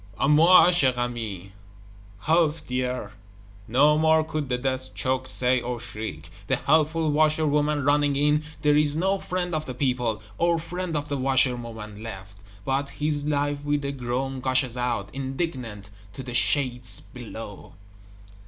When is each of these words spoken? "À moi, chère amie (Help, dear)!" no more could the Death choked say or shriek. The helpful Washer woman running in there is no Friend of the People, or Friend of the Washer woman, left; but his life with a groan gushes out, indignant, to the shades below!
"À 0.19 0.27
moi, 0.27 0.69
chère 0.69 0.97
amie 0.97 1.51
(Help, 2.21 2.65
dear)!" 2.65 3.11
no 3.67 3.99
more 3.99 4.23
could 4.23 4.49
the 4.49 4.57
Death 4.57 4.95
choked 4.95 5.27
say 5.27 5.61
or 5.61 5.79
shriek. 5.79 6.31
The 6.47 6.55
helpful 6.55 7.11
Washer 7.11 7.45
woman 7.45 7.85
running 7.85 8.15
in 8.15 8.43
there 8.63 8.75
is 8.75 8.95
no 8.95 9.19
Friend 9.19 9.53
of 9.53 9.67
the 9.67 9.75
People, 9.75 10.23
or 10.39 10.57
Friend 10.57 10.97
of 10.97 11.07
the 11.07 11.17
Washer 11.17 11.55
woman, 11.55 12.01
left; 12.01 12.37
but 12.65 12.89
his 12.89 13.27
life 13.27 13.63
with 13.63 13.85
a 13.85 13.91
groan 13.91 14.39
gushes 14.39 14.75
out, 14.75 15.07
indignant, 15.13 15.91
to 16.13 16.23
the 16.23 16.33
shades 16.33 17.01
below! 17.01 17.75